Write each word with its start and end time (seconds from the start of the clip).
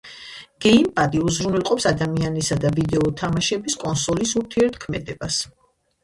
გეიმპადი 0.65 1.19
უზრუნველყოფს 1.25 1.83
ადამიანისა 1.89 2.57
და 2.63 2.71
ვიდეო 2.79 3.11
თამაშების 3.19 3.75
კონსოლის 3.83 4.33
ურთიერთქმედებას. 4.41 5.39